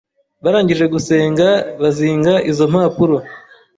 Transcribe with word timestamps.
Barangije 0.43 0.85
gusenga 0.93 1.47
bazinga 1.81 2.33
izo 2.51 2.65
mpapuro 2.71 3.15